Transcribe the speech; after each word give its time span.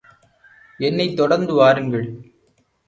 என்னைத் 0.79 1.15
தொடர்ந்து 1.15 1.53
வாருங்கள். 1.53 2.07